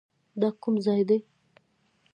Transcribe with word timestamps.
دا 0.39 0.49
کوم 0.61 0.75
ځای 0.85 1.01
دی؟ 1.09 1.17